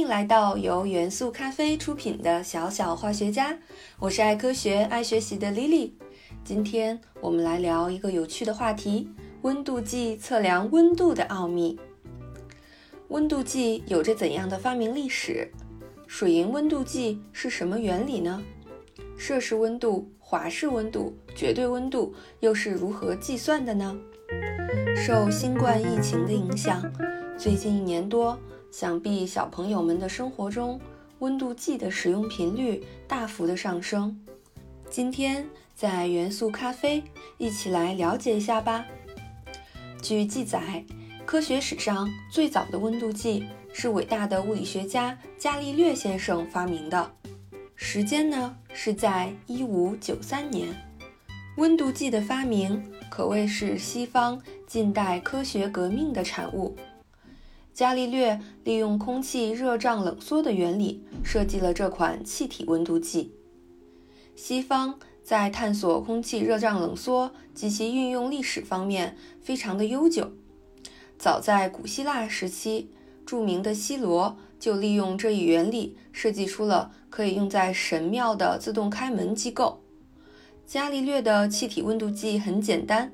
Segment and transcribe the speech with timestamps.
[0.00, 3.54] 欢迎来到由元素咖啡出品的小小化学家，
[3.98, 5.90] 我是爱科学、爱学习的 Lily。
[6.42, 9.10] 今天我们来聊一个有趣的话题：
[9.42, 11.78] 温度计测量温度的奥秘。
[13.08, 15.52] 温度计有着怎样的发明历史？
[16.06, 18.42] 水银温度计是什么原理呢？
[19.18, 23.94] 摄氏温度、华氏温度、绝对温度又是如何计算的呢？
[24.96, 26.90] 受新冠疫情的影响，
[27.36, 28.38] 最近一年多。
[28.70, 30.80] 想必小朋友们的生活中，
[31.18, 34.18] 温度计的使用频率大幅的上升。
[34.88, 37.02] 今天在元素咖啡
[37.38, 38.84] 一起来了解一下吧。
[40.02, 40.84] 据记载，
[41.26, 47.10] 科学史上最早的温度计是伟大的物理学家伽利略先生发明的，
[47.76, 50.68] 时间呢是在一五九三年。
[51.56, 56.74] 温度计的发明可谓是西方近代科学革命的产物。
[57.80, 63.32] 伽利略利用空气热胀冷缩的原理设计了这款气体温度计。
[64.36, 70.30] 西方在探索空气热胀冷缩及其运用历史方面非常的悠久。
[71.18, 72.90] 早在古希腊时期，
[73.24, 79.80] 著名的希罗就利用这一原理设计出了可以用在神庙的自动开门机构。
[80.66, 83.10] 伽利略的气体温度计很简单，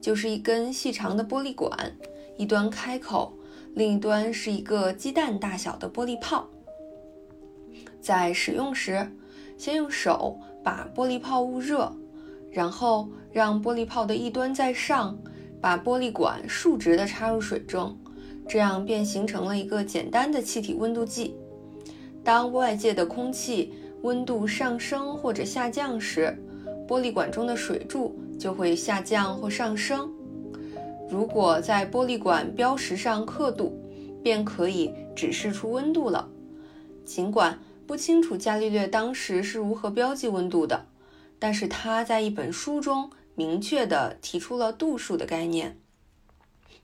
[0.00, 1.96] 就是一根细长的玻璃管，
[2.36, 3.37] 一端开口。
[3.78, 6.48] 另一端是一个鸡蛋大小的玻璃泡。
[8.00, 9.08] 在使用时，
[9.56, 11.92] 先用手把玻璃泡捂热，
[12.50, 15.16] 然后让玻璃泡的一端在上，
[15.60, 17.96] 把玻璃管竖直的插入水中，
[18.48, 21.36] 这样便形成了一个简单的气体温度计。
[22.24, 26.36] 当外界的空气温度上升或者下降时，
[26.88, 30.12] 玻璃管中的水柱就会下降或上升。
[31.10, 33.78] 如果在玻璃管标识上刻度，
[34.22, 36.28] 便可以指示出温度了。
[37.04, 40.86] 尽管不清楚伽利略当时是如何标记温度的，
[41.38, 45.78] 但是他在一本书中明确地提出了度数的概念。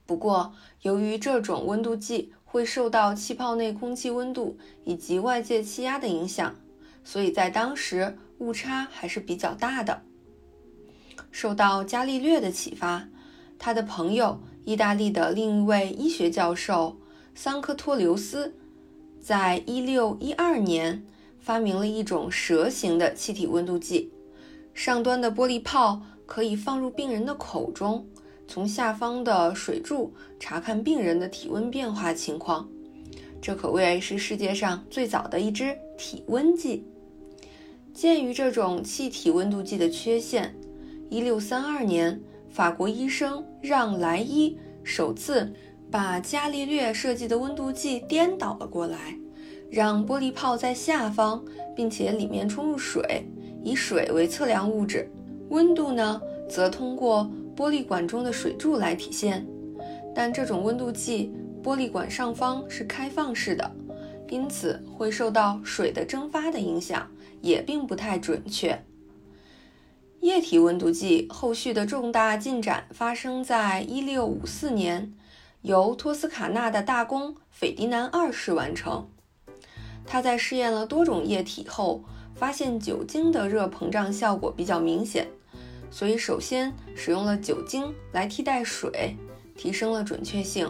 [0.07, 6.55] 不过，由于这种温度计会受到气泡内空气温度以及外界气压的影响，
[7.03, 10.01] 所以在当时误差还是比较大的。
[11.31, 13.07] 受到伽利略的启发。
[13.57, 16.97] 他的朋友，意大利的另一位医学教授
[17.33, 18.53] 桑科托留斯，
[19.19, 21.03] 在一六一二年
[21.39, 24.11] 发明了一种蛇形的气体温度计，
[24.73, 28.05] 上端的玻璃泡可以放入病人的口中，
[28.47, 32.67] 从下方的水柱查看病人的体温变化情况。
[33.41, 36.83] 这可谓是世界上最早的一支体温计。
[37.93, 40.55] 鉴于这种气体温度计的缺陷，
[41.09, 42.21] 一六三二年。
[42.55, 45.51] 法国医生让莱伊首次
[45.91, 49.13] 把伽利略设计的温度计颠倒了过来，
[49.69, 51.43] 让玻璃泡在下方，
[51.75, 53.27] 并且里面充入水，
[53.61, 55.11] 以水为测量物质，
[55.49, 59.45] 温度呢则通过玻璃管中的水柱来体现。
[60.15, 63.69] 但这种温度计玻璃管上方是开放式的，
[64.29, 67.05] 因此会受到水的蒸发的影响，
[67.41, 68.81] 也并不太准确。
[70.25, 75.13] 液体温度计后续的重大进展发生在一六五四年，
[75.61, 79.07] 由托斯卡纳的大公斐迪南二世完成。
[80.03, 82.03] 他在试验了多种液体后，
[82.33, 85.27] 发现酒精的热膨胀效果比较明显，
[85.91, 89.15] 所以首先使用了酒精来替代水，
[89.55, 90.67] 提升了准确性。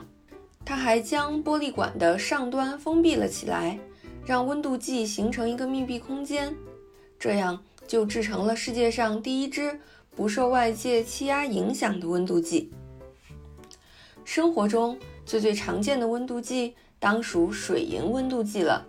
[0.65, 3.79] 他还将玻璃管的上端封闭了起来，
[4.25, 6.53] 让温度计形成一个密闭空间，
[7.17, 7.63] 这样。
[7.88, 9.79] 就制成了世界上第一支
[10.16, 12.72] 不受外界气压影响的温度计。
[14.23, 18.85] 生活中最最常见的温度计当属水银温度计了。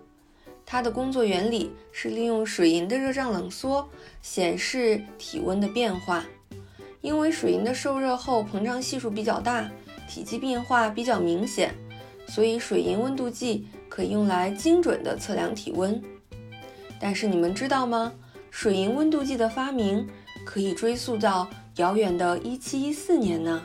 [0.65, 3.89] 它的工作原理是利用水银的热胀冷缩
[4.21, 6.25] 显示体温的变化。
[7.03, 9.71] 因为水银的受热后膨胀系数比较大，
[10.09, 11.73] 体积变化比较明显，
[12.27, 16.03] 所以水银温度计可以用来精准的测量体温。
[16.99, 18.12] 但是你们知道吗？
[18.58, 20.08] 水银温度计的发明
[20.43, 23.62] 可以追溯到遥远的1714年呢。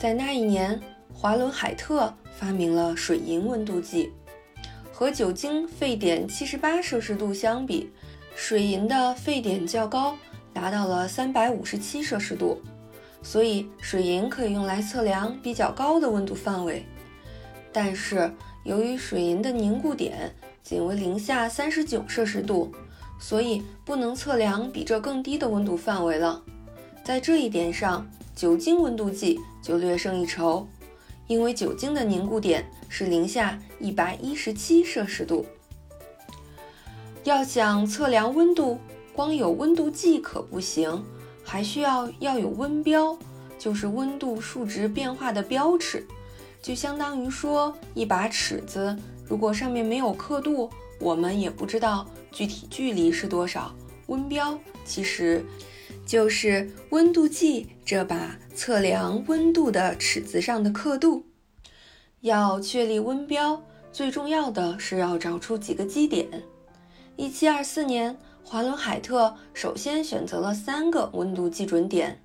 [0.00, 0.80] 在那一年，
[1.14, 4.10] 华伦海特发明了水银温度计。
[4.90, 7.88] 和酒精沸点78摄氏度相比，
[8.34, 10.16] 水银的沸点较高，
[10.52, 12.60] 达到了357摄氏度，
[13.22, 16.84] 所以水银可以用来测量比较高的温度范围。
[17.72, 18.28] 但是，
[18.64, 20.34] 由于水银的凝固点
[20.64, 22.74] 仅为零下39摄氏度。
[23.20, 26.42] 所以不能测量比这更低的温度范围了。
[27.04, 30.66] 在这一点上，酒精温度计就略胜一筹，
[31.28, 35.46] 因为酒精的凝固点是零下一百一十七摄氏度。
[37.24, 38.78] 要想测量温度，
[39.12, 41.04] 光有温度计可不行，
[41.44, 43.16] 还需要要有温标，
[43.58, 46.06] 就是温度数值变化的标尺。
[46.62, 48.96] 就相当于说，一把尺子，
[49.26, 53.74] 如果上面没有刻度，我们也不知道具体距离是多少。
[54.06, 55.44] 温标其实
[56.04, 61.24] 就是温度计这把测量温度的尺子上的刻度。
[62.20, 63.62] 要确立温标，
[63.92, 66.28] 最重要的是要找出几个基点。
[67.16, 72.20] 一七二四年，华伦海特首先选择了三个温度基准点，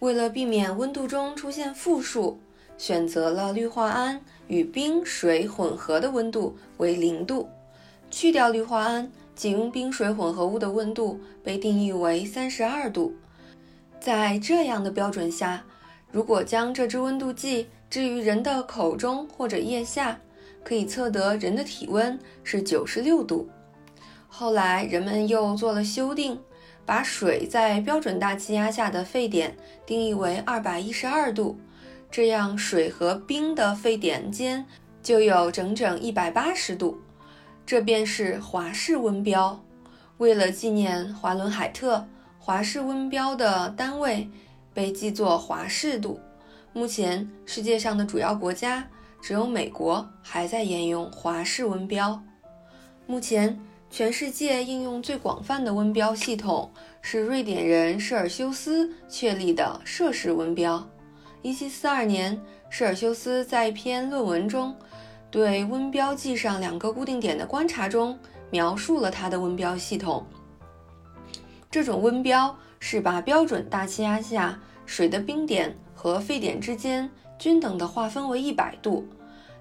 [0.00, 2.38] 为了避免温度中出现负数，
[2.76, 7.48] 选择了氯化铵与冰水混合的温度为零度，
[8.10, 9.08] 去掉氯化铵。
[9.34, 13.14] 仅用冰水混合物的温度被定义为三十二度。
[14.00, 15.62] 在这样的标准下，
[16.10, 20.18] 如果将这支温度计置于人的口中或者腋下，
[20.64, 23.48] 可以测得人的体温是九十六度。
[24.26, 26.36] 后来人们又做了修订，
[26.84, 29.56] 把水在标准大气压下的沸点
[29.86, 31.56] 定义为二百一十二度，
[32.10, 34.66] 这样水和冰的沸点间
[35.00, 36.98] 就有整整一百八十度。
[37.68, 39.62] 这便是华氏温标。
[40.16, 42.02] 为了纪念华伦海特，
[42.38, 44.26] 华氏温标的单位
[44.72, 46.18] 被记作华氏度。
[46.72, 48.88] 目前世界上的主要国家
[49.20, 52.18] 只有美国还在沿用华氏温标。
[53.06, 53.60] 目前
[53.90, 56.72] 全世界应用最广泛的温标系统
[57.02, 60.88] 是瑞典人舍尔修斯确立的摄氏温标。
[61.42, 64.74] 1742年，舍尔修斯在一篇论文中。
[65.30, 68.18] 对温标记上两个固定点的观察中，
[68.50, 70.26] 描述了它的温标系统。
[71.70, 79.06] 这种温标是把标准大气压下水的冰点和沸点之间均等的划分为一百度，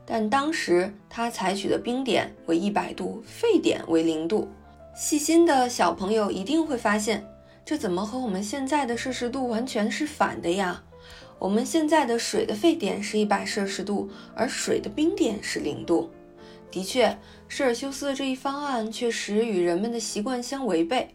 [0.06, 4.48] 但当时它采取的冰点为一百度，沸点为零度。
[4.96, 7.28] 细心的小朋友一定会发现，
[7.66, 10.82] 这怎么和我们现在的摄氏度完全是反的呀？
[11.40, 16.10] 我们现在的水的沸点是一百摄氏度，而水的冰点是零度。
[16.72, 17.18] 的确，
[17.48, 21.14] 舍尔修斯的这一方案确实与人们的习惯相违背。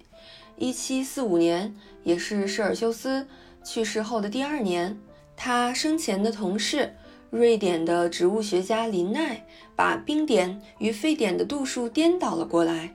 [0.57, 1.75] 一七四五年，
[2.05, 3.27] 也是舍尔修斯
[3.65, 4.97] 去世后的第二年，
[5.37, 6.95] 他生前的同事
[7.31, 12.95] 瑞典的植物学家林奈把冰点与沸点的度数颠倒了过来，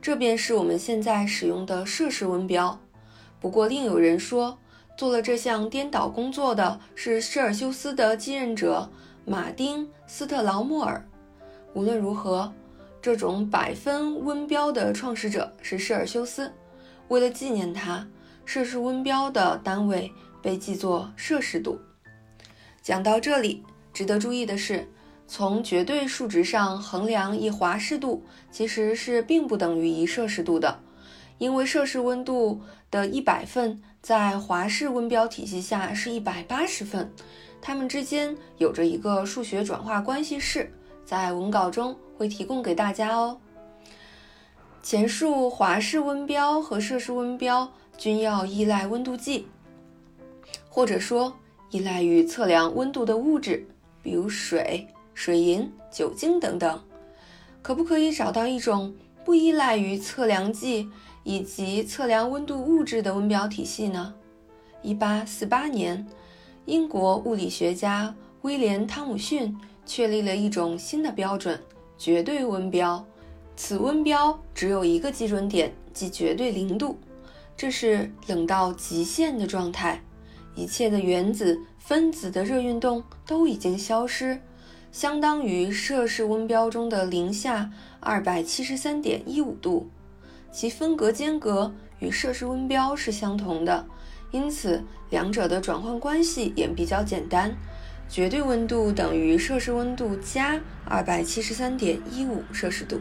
[0.00, 2.80] 这便是我们现在使用的摄氏温标。
[3.40, 4.58] 不过，另有人说。
[4.98, 8.90] 做了这项颠倒工作的是舍尔修斯的继任者
[9.24, 11.06] 马丁·斯特劳莫尔。
[11.72, 12.52] 无论如何，
[13.00, 16.52] 这种百分温标的创始者是舍尔修斯。
[17.06, 18.08] 为了纪念他，
[18.44, 20.10] 摄氏温标的单位
[20.42, 21.78] 被记作摄氏度。
[22.82, 23.62] 讲到这里，
[23.92, 24.88] 值得注意的是，
[25.28, 30.80] 从绝对数值上衡量一华氏度，其实是并不等于一摄氏度的。
[31.38, 37.12] 因为摄氏温度的一百份在华氏温标体系下是一百八十份，
[37.60, 40.72] 它们之间有着一个数学转化关系式，
[41.04, 43.38] 在文稿中会提供给大家哦。
[44.82, 49.46] 前述华氏温标和摄氏温标均要依赖温度计，
[50.70, 51.36] 或者说
[51.68, 53.68] 依赖于测量温度的物质，
[54.02, 56.82] 比如水、水银、酒精等等。
[57.60, 60.88] 可不可以找到一种不依赖于测量计？
[61.28, 64.14] 以及测量温度物质的温标体系呢？
[64.80, 66.06] 一八四八年，
[66.64, 69.54] 英国物理学家威廉·汤姆逊
[69.84, 71.60] 确立了一种新的标准——
[71.98, 73.04] 绝对温标。
[73.56, 76.98] 此温标只有一个基准点，即绝对零度，
[77.54, 80.02] 这是冷到极限的状态。
[80.54, 84.40] 一切的原子、分子的热运动都已经消失，
[84.90, 87.70] 相当于摄氏温标中的零下
[88.00, 89.90] 二百七十三点一五度。
[90.50, 93.86] 其分隔间隔与摄氏温标是相同的，
[94.30, 97.54] 因此两者的转换关系也比较简单。
[98.08, 102.98] 绝对温度等于摄氏温度加二百七十三点一五摄氏度。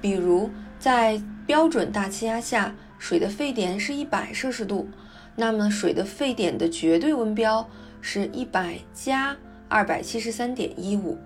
[0.00, 4.88] 比如，在标准大气压下，水的沸点是一百摄氏度，
[5.36, 7.66] 那么水的沸点的绝对温标
[8.02, 9.34] 是一百加
[9.68, 11.16] 二百七十三点一五，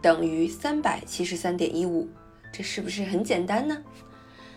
[0.00, 2.08] 等于三百七十三点一五。
[2.52, 3.76] 这是不是很简单呢？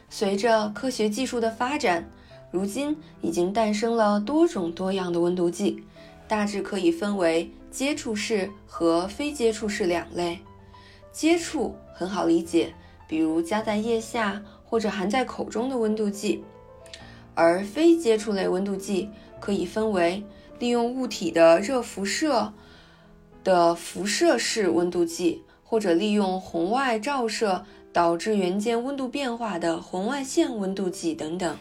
[0.09, 2.09] 随着科学技术的发展，
[2.51, 5.83] 如今已经诞生了多种多样的温度计，
[6.27, 10.39] 大致可以分为接触式和非接触式两类。
[11.11, 12.73] 接触很好理解，
[13.07, 16.43] 比如夹在腋下或者含在口中的温度计；
[17.35, 20.23] 而非接触类温度计可以分为
[20.57, 22.53] 利用物体的热辐射
[23.43, 31.57] 的辐射式温度计，或者利用红外照射导致元件温度变化的红外线温度计等等。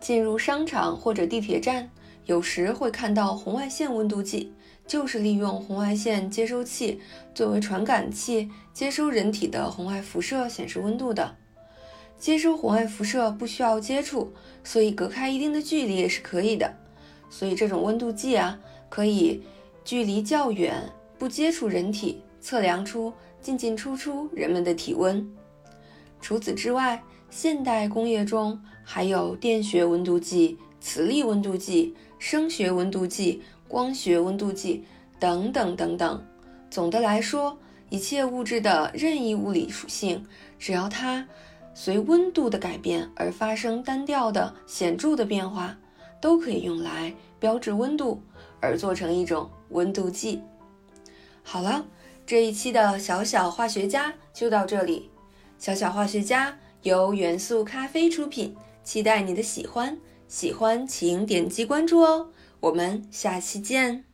[0.00, 1.90] 进入商场或者地铁站，
[2.26, 4.52] 有时会看到红外线温度计，
[4.86, 7.00] 就是利用红外线接收器
[7.34, 11.36] 作为传感器，接收人体的红外辐射显示温度的。
[12.18, 14.32] 接收红外辐射不需要接触，
[14.64, 16.74] 所以隔开一定的距离也是可以的。
[17.30, 18.58] 所以这种温度计啊，
[18.88, 19.42] 可以
[19.84, 25.28] 距离较远，不接触人体，测量出进进出出人们的体温。
[26.20, 34.84] 除此之外，现代工业中还有电学温度计、磁力温度计、声学温度计、光学温度计
[35.18, 36.22] 等等等等。
[36.70, 40.24] 总的来说，一切物质的任意物理属性，
[40.58, 41.26] 只要它
[41.74, 45.76] 随温度的改变而发生单调的显著的变化，
[46.20, 48.22] 都可以用来标志温度，
[48.60, 50.42] 而做成一种温度计。
[51.42, 51.84] 好了，
[52.30, 55.10] 这一期的小小化学家就到这里。
[55.58, 56.56] 小小化学家。
[56.82, 59.98] 由元素咖啡出品，期待你的喜欢。
[60.28, 64.09] 喜欢请点击关注哦，我们下期见。